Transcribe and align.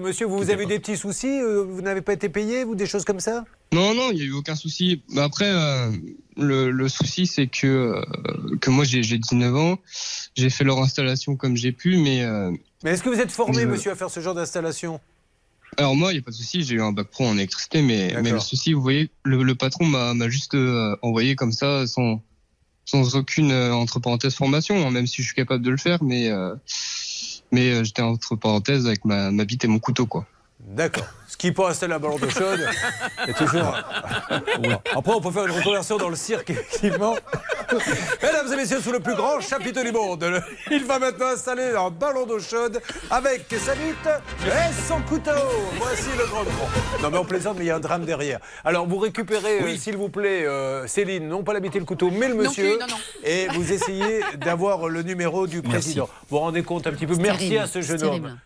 Monsieur, 0.00 0.26
vous, 0.26 0.38
vous 0.38 0.50
avez 0.50 0.64
eu 0.64 0.66
des 0.66 0.78
petits 0.78 0.96
soucis 0.96 1.40
euh, 1.40 1.62
Vous 1.62 1.82
n'avez 1.82 2.00
pas 2.02 2.12
été 2.12 2.28
payé 2.28 2.64
ou 2.64 2.74
des 2.74 2.86
choses 2.86 3.04
comme 3.04 3.20
ça? 3.20 3.44
Non, 3.72 3.94
non, 3.94 4.10
il 4.10 4.16
n'y 4.16 4.22
a 4.22 4.24
eu 4.24 4.32
aucun 4.32 4.54
souci. 4.54 5.02
Mais 5.10 5.20
Après, 5.20 5.48
euh, 5.48 5.90
le, 6.36 6.70
le 6.70 6.88
souci, 6.88 7.26
c'est 7.26 7.46
que, 7.46 7.66
euh, 7.66 8.56
que 8.60 8.70
moi, 8.70 8.84
j'ai 8.84 9.02
j'ai 9.02 9.18
19 9.18 9.54
ans. 9.54 9.78
J'ai 10.36 10.50
fait 10.50 10.64
leur 10.64 10.78
installation 10.78 11.36
comme 11.36 11.56
j'ai 11.56 11.72
pu, 11.72 11.96
mais. 11.98 12.22
euh, 12.22 12.50
Mais 12.82 12.90
est-ce 12.92 13.02
que 13.02 13.08
vous 13.08 13.20
êtes 13.20 13.30
formé, 13.30 13.62
Je- 13.62 13.66
monsieur, 13.66 13.90
à 13.92 13.94
faire 13.94 14.10
ce 14.10 14.20
genre 14.20 14.34
d'installation? 14.34 15.00
Alors, 15.76 15.94
moi, 15.94 16.12
il 16.12 16.16
n'y 16.16 16.20
a 16.20 16.22
pas 16.22 16.30
de 16.30 16.36
souci. 16.36 16.62
J'ai 16.62 16.74
eu 16.76 16.82
un 16.82 16.92
bac 16.92 17.08
pro 17.08 17.26
en 17.26 17.34
électricité, 17.34 17.82
mais, 17.82 18.10
le 18.22 18.40
souci, 18.40 18.72
vous 18.72 18.82
voyez, 18.82 19.10
le, 19.24 19.42
le 19.42 19.54
patron 19.54 19.84
m'a 19.86 20.28
juste 20.28 20.56
envoyé 21.02 21.36
comme 21.36 21.52
ça, 21.52 21.86
sans, 21.86 22.22
sans 22.84 23.14
aucune, 23.16 23.52
entre 23.52 24.00
parenthèses, 24.00 24.34
formation, 24.34 24.84
hein, 24.86 24.90
même 24.90 25.06
si 25.06 25.22
je 25.22 25.26
suis 25.26 25.36
capable 25.36 25.62
de 25.64 25.70
le 25.70 25.76
faire, 25.76 26.02
mais. 26.02 26.30
Mais 27.50 27.70
euh, 27.70 27.84
j'étais 27.84 28.02
entre 28.02 28.36
parenthèses 28.36 28.86
avec 28.86 29.04
ma, 29.04 29.30
ma 29.30 29.44
bite 29.44 29.64
et 29.64 29.68
mon 29.68 29.78
couteau, 29.78 30.06
quoi. 30.06 30.26
D'accord. 30.60 31.06
Ce 31.26 31.36
qui 31.36 31.52
pour 31.52 31.68
installer 31.68 31.94
un 31.94 31.98
ballon 31.98 32.18
d'eau 32.18 32.28
chaude 32.28 32.66
est 33.26 33.32
toujours. 33.32 33.74
Après, 34.94 35.12
on 35.12 35.20
peut 35.20 35.30
faire 35.30 35.46
une 35.46 35.52
reconversion 35.52 35.96
dans 35.96 36.08
le 36.08 36.16
cirque, 36.16 36.50
effectivement. 36.50 37.14
Mesdames 38.22 38.52
et 38.52 38.56
messieurs, 38.56 38.80
sous 38.80 38.92
le 38.92 39.00
plus 39.00 39.14
grand 39.14 39.40
chapiteau 39.40 39.82
du 39.82 39.92
monde, 39.92 40.24
le- 40.24 40.40
il 40.70 40.84
va 40.84 40.98
maintenant 40.98 41.26
installer 41.28 41.74
un 41.76 41.90
ballon 41.90 42.26
d'eau 42.26 42.38
chaude 42.40 42.80
avec 43.10 43.44
sa 43.58 43.74
bite 43.74 44.08
et 44.46 44.72
son 44.88 45.00
couteau. 45.02 45.30
Voici 45.78 46.08
le 46.18 46.24
grand 46.26 46.44
grand. 46.44 46.68
Non, 47.02 47.10
mais 47.10 47.18
on 47.18 47.24
plaisante, 47.24 47.56
mais 47.58 47.64
il 47.64 47.68
y 47.68 47.70
a 47.70 47.76
un 47.76 47.80
drame 47.80 48.04
derrière. 48.04 48.40
Alors, 48.64 48.86
vous 48.86 48.98
récupérez, 48.98 49.60
euh, 49.62 49.76
s'il 49.76 49.96
vous 49.96 50.08
plaît, 50.08 50.44
euh, 50.46 50.86
Céline, 50.86 51.28
non 51.28 51.42
pas 51.42 51.52
la 51.52 51.60
bite 51.60 51.76
et 51.76 51.78
le 51.80 51.84
couteau, 51.84 52.10
mais 52.10 52.28
le 52.28 52.34
Non 52.34 52.42
monsieur. 52.44 52.70
plus, 52.76 52.78
non, 52.80 52.86
non. 52.88 52.96
Et 53.24 53.48
vous 53.54 53.72
essayez 53.72 54.20
d'avoir 54.38 54.88
le 54.88 55.02
numéro 55.02 55.46
du 55.46 55.62
président. 55.62 56.06
Vous 56.28 56.36
vous 56.36 56.38
rendez 56.38 56.62
compte 56.62 56.86
un 56.86 56.92
petit 56.92 57.06
peu 57.06 57.14
Merci 57.16 57.38
terrible, 57.50 57.58
à 57.58 57.66
ce 57.66 57.80
jeune 57.82 58.02
homme 58.02 58.08
terrible. 58.22 58.36